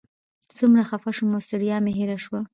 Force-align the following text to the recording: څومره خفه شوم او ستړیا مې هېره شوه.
څومره 0.57 0.81
خفه 0.89 1.11
شوم 1.17 1.29
او 1.37 1.41
ستړیا 1.45 1.77
مې 1.83 1.91
هېره 1.97 2.17
شوه. 2.25 2.39